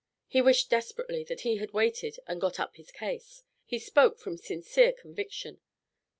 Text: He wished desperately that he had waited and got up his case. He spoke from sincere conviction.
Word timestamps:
He 0.25 0.41
wished 0.41 0.71
desperately 0.71 1.23
that 1.25 1.41
he 1.41 1.57
had 1.57 1.73
waited 1.73 2.17
and 2.25 2.41
got 2.41 2.59
up 2.59 2.75
his 2.77 2.89
case. 2.89 3.43
He 3.65 3.77
spoke 3.77 4.17
from 4.17 4.35
sincere 4.35 4.93
conviction. 4.93 5.61